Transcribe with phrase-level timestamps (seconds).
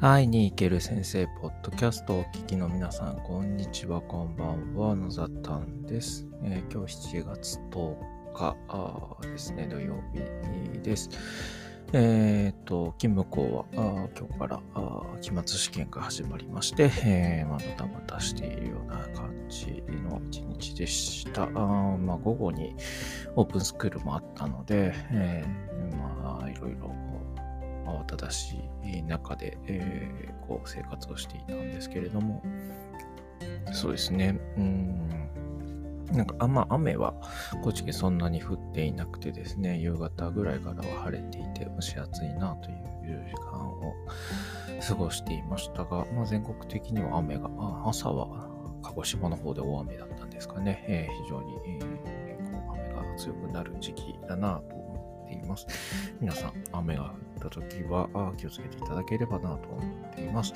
[0.00, 7.96] 会いに行ける先生、ポッドキャストをお聞きの皆さん、こんにちは、こんばんは、野ざたんです、えー、今日7月10
[8.32, 11.10] 日ですね、土曜日です。
[11.92, 14.62] えっ、ー、と、勤務校は今日から
[15.20, 21.42] 期末試験が始まりまして、えー、まあ、バタバタしているような感じの一日でした。
[21.42, 22.74] あまあ、午後に
[23.36, 26.94] オープンスクールもあったので、えー、まあ、いろいろ
[27.90, 32.42] 慌ただしい中で、えー、こう生活をしていたんですけれども、
[33.72, 35.10] そうですね、うん、
[36.12, 37.14] なんか、あんま、雨は、
[37.62, 43.94] 高知県そんなに降っていなくてですね、夕方ぐらいからは晴れていて、蒸し暑いなという時間を
[44.86, 47.48] 過ごしていましたが、まあ、全国的には雨が、
[47.86, 48.48] 朝は
[48.82, 55.66] 鹿児島の方で大雨だったんですかね、えー、非常に、えー、雨が強くなる時期だなと思っています。
[56.20, 60.52] 皆さん、雨がった時は気をつけていただければなと思っています。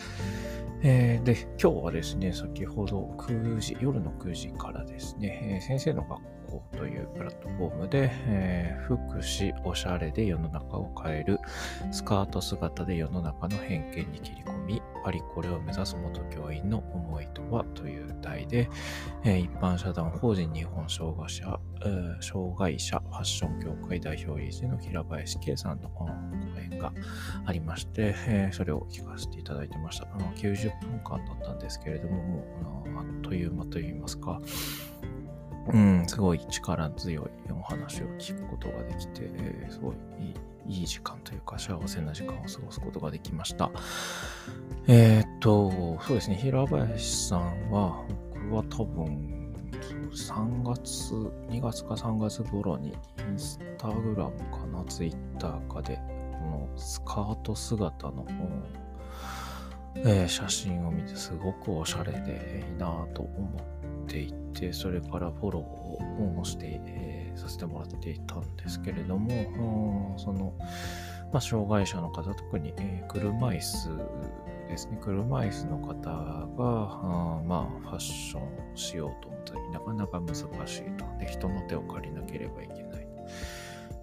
[0.83, 11.39] えー、で、今日はですね、先ほど9時、夜の9時からですね、先生の学校というプラットフォームで、えー、福祉、おしゃれで世の中を変える、
[11.91, 18.69] スカート姿で世の中の偏見に切り込み、パリコレを目指す元教員の思いとはという題で、
[19.25, 21.59] えー、一般社団法人日本障害者、
[22.21, 25.89] 障害者ファッション協会代表理事の平林圭さんの
[26.85, 26.93] が
[27.47, 30.09] ありまして、えー、それを聞かせていただいてました。
[30.13, 34.41] あの90分間だったんですけれども、もうあっという間といいますか、
[35.73, 40.35] うん、すごい力強いお話を聞くことができて、えー、すごいいい
[40.67, 43.71] いい時間というか幸せな時間を過ごすことができました。
[44.87, 48.03] えー、っと、そうですね、平林さんは、
[48.51, 49.45] 僕は多分、
[50.11, 51.15] 3月、
[51.51, 52.93] 2月か3月頃にイ
[53.35, 55.99] ンスタグラムかな、ツイッターかで、
[56.77, 58.27] スカート姿の、
[59.97, 63.61] えー、写真を見てすごくおしゃれでいいなと思
[64.05, 70.53] っていて、それからフォローをして、えー、させてもらっていたんですけれども、その、
[71.33, 73.89] まあ、障害者の方、特に、えー、車椅子
[74.69, 76.19] ですね、車椅子の方が、
[76.59, 80.35] あまあ、ファッションしようと思ったり、なかなか難
[80.67, 81.05] しいと。
[81.19, 82.84] で、人の手を借りなければいけない。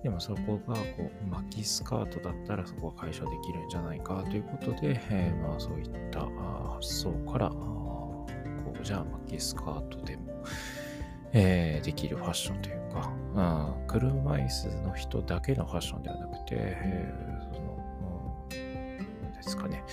[0.04, 6.22] でもそこがこう巻きスカートだったらそこは解消できるんじゃないかということで、えー、まあそういった
[6.76, 8.26] 発想からこ
[8.80, 10.44] うじゃあ巻きスカートでも、
[11.34, 19.84] えー、できるファッションというか、あ車椅子の人だけのファッションではなくて、えー、その、ですかね、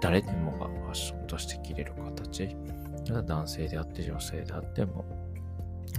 [0.00, 2.56] 誰でもがファッションとして着れる形、
[3.26, 5.04] 男性であって女性であっても、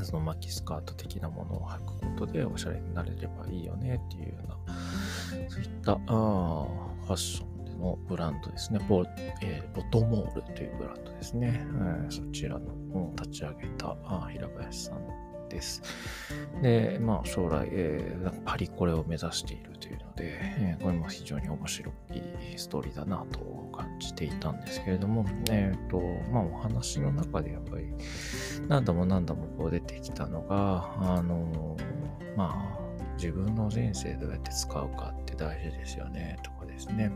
[0.05, 4.57] その巻きスカート的なものを履くことでおしゃれになれればいいよねっていうような、
[5.49, 8.79] そういったあファッションでのブランドですね。
[8.87, 9.03] ボ,、
[9.41, 11.65] えー、ボトモールというブランドですね。
[11.69, 15.81] うん、そちらの立ち上げたあ平林さんです。
[16.61, 22.21] で、まあ将来、えー、パリコレを目指しているというので、えー、これも非常に面白い
[22.57, 23.39] ストーリーだなと
[23.75, 25.99] 感じていたんですけれども、えっ、ー、と、
[26.31, 27.85] まあお話の中でやっぱり
[28.67, 31.77] 何度も何度もこう出てきたのが、あの、
[32.35, 32.81] まあ
[33.15, 37.11] 自分の人生どうやって使うかって大事ですよね、とかですね。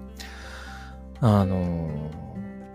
[1.22, 2.12] あの、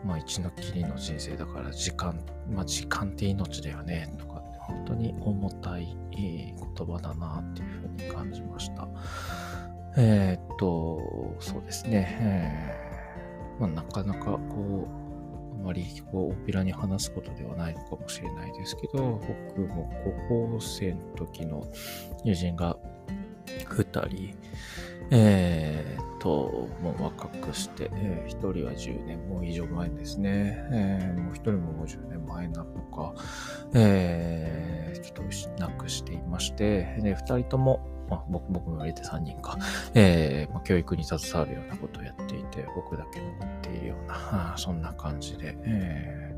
[0.04, 2.18] まあ一のきりの人生だから時間、
[2.50, 4.26] まあ時間って命だよね、と
[4.70, 8.88] 本当に重たい言葉だなっていうふうに感じました。
[9.96, 12.16] えー、っと、そうですね。
[12.20, 12.90] えー
[13.60, 19.20] まあ、なかなかこう、あまりこう、おぴらに話すことではないのかもしれないですけど、
[19.54, 19.92] 僕も
[20.28, 21.66] 高校生の時の
[22.24, 22.78] 友人が
[23.46, 24.34] 2人、
[25.10, 30.64] えー、と、もう若くして、えー、1人は10年も以上前ですね。
[30.70, 33.14] えー、もう1人ももう10年前なのか、
[33.74, 39.58] えー、ちょっと亡くしていまして、で、2人とも、まあ、僕僕も入れて3人か、
[39.94, 46.34] えーまあ、教育に携わるようなことをやっていて、僕だけ残っているような、そんな感じで、え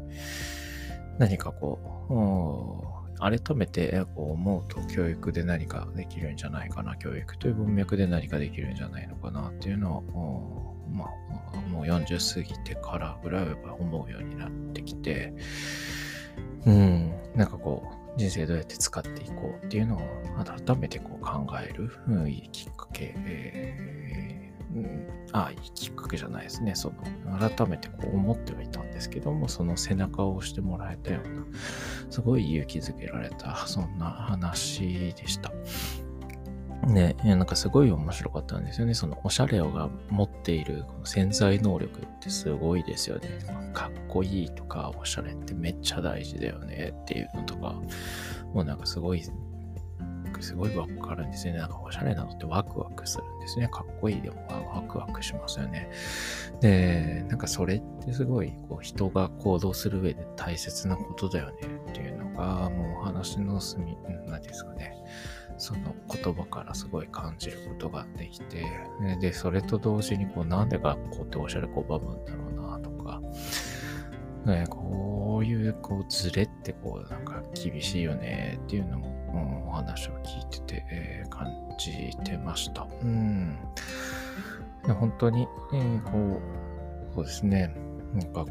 [1.16, 1.78] ー、何かこ
[2.08, 11.06] う、改めてこう思うと教育で何かできるんじゃないかな、教育という文脈で何かできるんじゃないのかなっていうのを、ま
[11.54, 15.32] あ、もう40過ぎてからぐらいはやっぱ思うようになってきて、
[16.66, 17.84] うん、なんかこ
[18.16, 20.00] う、人生どうやって使っていこうっていうのを
[20.44, 26.74] 改めてこう考える、うん、いいきっかけ、えーうん、ああ、いいきっかけじゃないですね。
[26.74, 31.44] その、改めてこう思ってはいたんですけども、その背中を押してもらえたような、
[32.10, 35.52] すごい勇気づけられた、そんな話でした。
[36.86, 38.94] ね、なんかすごい面白かったんですよね。
[38.94, 43.28] そのおしゃれをが持っているこの潜在能力ってすごいですよね。
[43.72, 47.74] かっこいいとかおしゃれってめっちゃ大事だよねっていうのとか、
[48.52, 49.22] もうなんかすごい、
[50.42, 51.60] すごいわかるんですよね。
[51.60, 53.68] なんかおしゃれなのってワクワクするんですね。
[53.68, 55.88] かっこいいでもワクワクしますよね。
[56.60, 61.54] で、なんかそれってすごいこう人が行動する上で大切なことだよね
[61.90, 63.96] っていうのが、もうお話の隅、
[64.26, 64.96] 何ですかね。
[65.58, 68.64] その言葉からすごい感じることができて、
[69.20, 73.20] で、それと同時にこうなんで学校っておしゃれ拒むんだろうなとか、
[74.46, 79.11] ね、こういうこうズレってこうなんか厳しいよねっていうのも、
[79.66, 81.48] お話を聞いてて、えー、感
[81.78, 82.86] じてました。
[83.02, 83.56] うん。
[84.86, 86.40] で本当に、えー、こ
[87.10, 87.74] う、そうですね、
[88.14, 88.44] なんか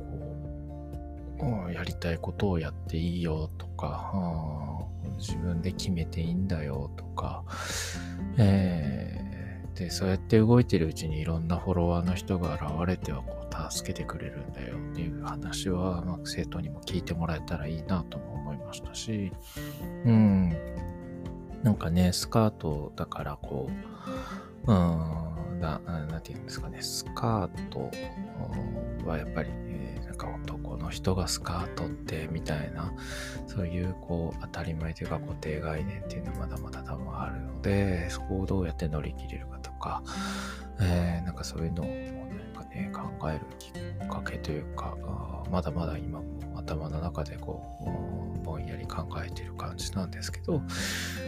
[1.38, 4.14] こう、やりたいことをやっていいよとか、
[5.18, 7.44] 自分で決めていいんだよとか、
[8.38, 19.32] えー、で、そうやって動いてるうちにいろんなフォロワーの人が現れてはこう助けてくれるんだよっていう話は、まあ、生徒にも聞いてもらえたらいいなとも思いましたし、
[20.06, 20.50] うん、
[21.64, 23.70] なんかね、スカートだからこ
[24.68, 27.90] う、うん、ななんて言うんですかね、スカート
[29.08, 32.94] はやっぱり、えー、なんか男の人がスカートってみたいな、
[33.48, 40.04] そういうこう当たり前というか固定概念っていうのはまだまだ多分あるので、そこをどうやって乗り切れるかとか、
[40.80, 41.96] えー、なんかそういうのをなん
[42.54, 44.96] かね、考えるきっかけというか、
[45.52, 46.26] まだまだ今も
[46.56, 50.62] 頭の中でこう、ぼんやり考えてる感じなんですけど、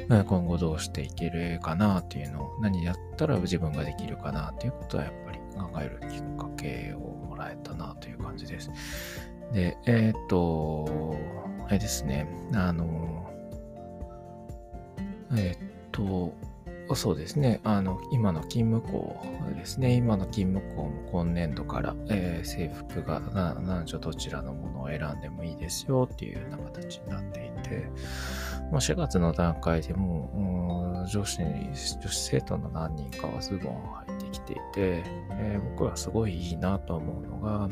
[0.09, 8.69] 今後どうしていけるかなっていうのを、何やったら自分ができるかなっていうことはやっぱり考えるきっかけをもらえたなという感じです。
[9.53, 11.15] で、えっ、と、
[11.67, 13.29] あれですね、あの、
[15.35, 15.57] えっ、
[15.91, 16.33] と、
[16.95, 17.61] そうですね。
[17.63, 19.15] あの、今の勤務校
[19.55, 19.93] ですね。
[19.93, 27.87] 今の勤務校も今年度から、えー、制服が男女どちらのものを選んでもいいですよっていうような形になっていて、
[28.71, 37.69] まあ、4月の段階でも、女子、女子生徒の何人かはズボンを履いてきていて、えー、僕はすごいいいなと思うのが、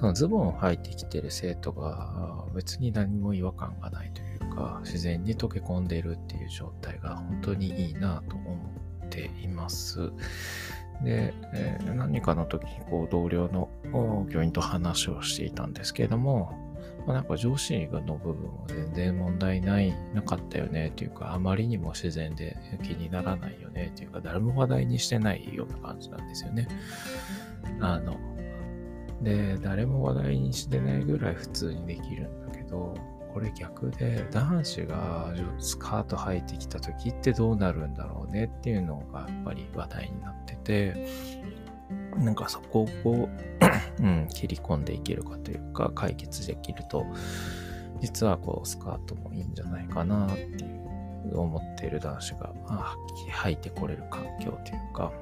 [0.00, 8.56] そのズボンを履いてきてる生徒が別に何も違和感がないというか自然に溶け込んでいるっていう状態が本当にいいなと思
[9.04, 10.10] っています。
[11.04, 13.68] で、えー、何かの時にこう同僚の
[14.32, 16.50] 教員と話をしていたんですけれども、
[17.06, 26.68] まあ、なんか上司の部分は全然問題ないなかったよねというか、あまりにも自然で気にならないよねというか、誰も話題にしてないような感じなんですよね。
[27.80, 28.16] あの、
[29.22, 32.94] で、誰も話題にしてないぐらい普通にできるんだけど、
[33.32, 41.08] これ逆で男子がスカート履いてきた時ってどうなるんだろうねっていうのがやっぱり話題になってて
[42.16, 43.28] なんかそこをこ
[44.00, 47.06] う、 うん、切り込んでいけるかというか解決できると
[48.00, 50.46] 実はこうスカートもいいんじゃないかなってい
[51.32, 52.96] う思っている男子がまあ
[53.44, 55.12] 履いてこれる環境というか、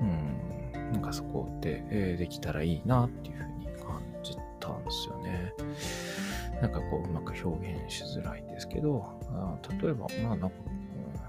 [0.00, 0.61] うん、
[0.92, 5.52] なんかそこで、えー、できたらいいなっていうふうに感じたんですよね。
[6.60, 10.56] なんかこう、うまく表現しづらいんですけど、あ例えば、まあなんか、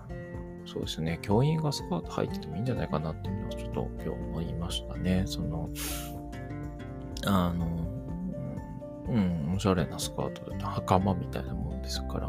[0.10, 5.24] うん、そうですね、教員がスカート履いててもいいんじゃないかなっていうのはちょっと今日思いましたね。
[5.25, 5.70] その、
[7.25, 7.65] あの、
[9.08, 12.20] うん、おしゃれなスカートだと袴みたいなもんですか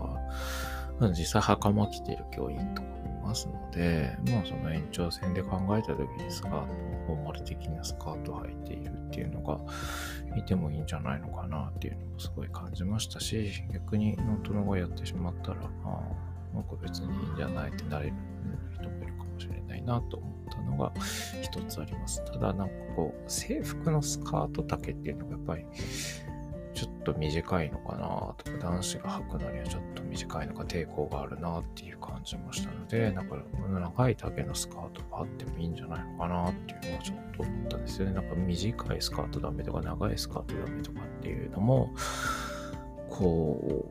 [1.00, 2.93] ら、実際袴着てる教員とか
[3.24, 6.66] ますので、まあその延長線で考えた時にスカート、
[7.06, 9.58] フォーマル的なスカートを履いているっていうのが、
[10.36, 16.00] いてもいいんじゃないのかなっていうのもすごい感じましたし、逆にノートの方やってしまったら、あ
[16.52, 18.12] なんか別にいいんじゃないってなれる
[18.74, 20.92] 人もいるかもしれないなと思ったのが
[21.42, 22.24] 一つあります。
[22.24, 25.64] ただなんかこう、制服のスカート丈っていうのがやっぱり
[26.84, 38.14] ちょっと短いのかなとか、男子が履くのにはちょっと短いのか抵抗があるなっていう感じもしたので、なんか長い丈のスカートがあってもいいんじゃないのかなっていうのはちょっと思ったんですよね。
[38.14, 41.94] なんか短いスカートダメとか長いスカートダメとかっていうのも、
[43.08, 43.88] こ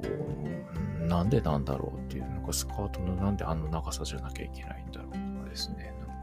[1.02, 6.14] う、なんでなんだろうっていう、なんかスカートのなんであの長さじゃなきゃいけないんだろうとかですね、なんか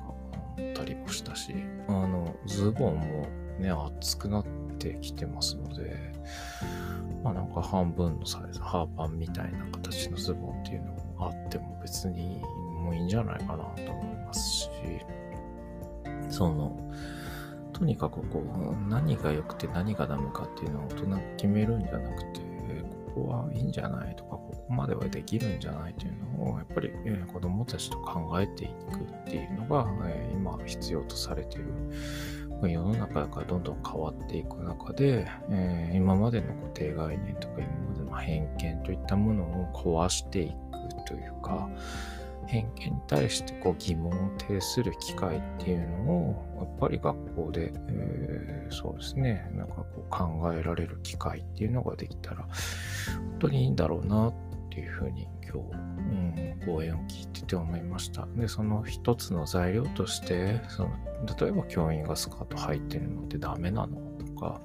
[0.56, 1.52] 思ったりもしたし、
[1.88, 3.26] あの、ズボンも
[3.60, 4.46] ね、厚くなっ
[4.78, 6.12] てきてますので、
[7.22, 12.40] まあなんか半分のサイズ、ハーパンみたいな形のズボンっていうのもあっても別に
[12.82, 14.70] もういいんじゃないかなと思いますし、
[16.30, 16.76] その、
[17.72, 22.40] とにかくこう、何が良くて何がダメかっていうのを大人が決めるんじゃなくて、
[23.14, 31.72] ここはいいんじゃないとか、ここまではできるんじゃないというのを、やっぱり、え、子供たちと考えていくっていうのが、え、今必要とされている。
[32.68, 41.68] 世の中がどんどん変わっていく中で、えー、今までの固定概念とか今までの偏見といったものを壊していくというか、
[42.46, 45.96] 偏見に対してこう疑問を呈する機会っていうの
[46.30, 52.50] を、やっぱり学校で、えー、そうですね、なんかこう考えられる機会っていうのができたら、本
[53.38, 58.26] 当にいいんだろうなってていうふうに今日、うん、講演を聞いてて思いました。
[58.36, 60.90] で、その一つの材料として、その
[61.38, 64.60] 例えば教員がスカート履いてるのってダメなのとか、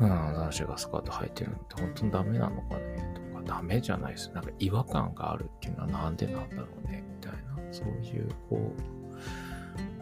[0.00, 4.30] うん、男子がスカート履いてるのって本当にダメなのかねとか、ダメじゃないです。
[4.34, 7.38] なんか違和感があるっていうのはなんでなんだろうねみたいな、
[7.70, 8.74] そういう、こ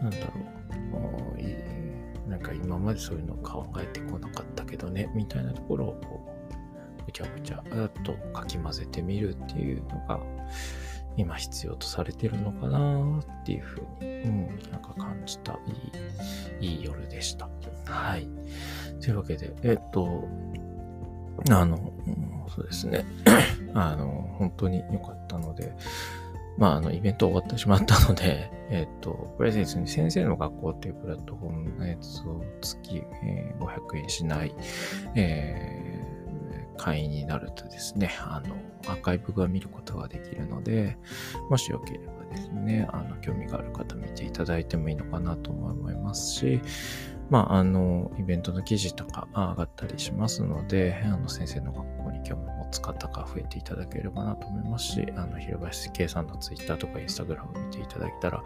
[0.01, 0.33] う、なんだろ
[2.27, 6.40] う、なんか今までそういうのを考えてこなかったけどね、みたいなところをこう、
[7.11, 10.21] ぐちゃぐちゃっとかき混ぜてみるっていうのが、
[11.17, 15.53] 今必要とされてるのかなっていうふうに、うん、なんか感じた
[16.61, 17.49] いい、いい夜でした。
[17.87, 18.29] はい。
[19.01, 20.29] というわけで、えっと、
[21.51, 21.93] あの、
[22.55, 23.05] そうですね。
[23.75, 25.75] あの、本当に良かったので、
[26.59, 34.55] まあ、あの、イベント終わってしまったので、 えっと、これですね、先生の学校っていうプラットフォームのやつを月、えー、500円しない、
[35.15, 35.90] えー、
[36.81, 38.57] 会員になるとですね、あの、
[38.91, 40.97] アーカイブが見ることができるので、
[41.51, 46.63] もしよければですね、あの、興味がある方見ていただいてもいいのかなと思いますし、
[47.29, 58.43] まあ、あの、イベントの記事とか上がったりしますので、あの、先生の学校に興味を持つ方増えていただければなと思いますし、あの、平林圭さんのツイッターとかインスタグラム見ていただけたら、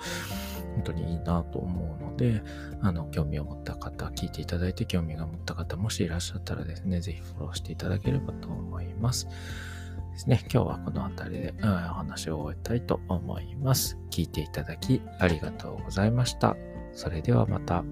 [0.75, 2.43] 本当にいいなと思うので、
[2.81, 9.29] あの、興味を持った方、聞いていただいて興味が持った方、もしいらっしゃったらですね、ぜひフォローしていただければと思います。
[10.13, 13.99] ですね、今日はこの辺りで、うん、お話を終えたいと思います。
[14.11, 16.57] 聞いていただきありがとうございました。
[16.93, 17.85] それではまた。